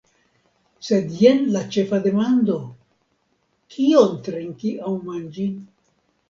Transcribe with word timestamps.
Sed 0.85 1.11
jen 1.17 1.43
la 1.55 1.61
ĉefa 1.75 1.99
demando: 2.05 2.55
kion 3.75 4.17
trinki 4.29 4.73
aŭ 4.89 4.95
manĝi. 5.13 5.47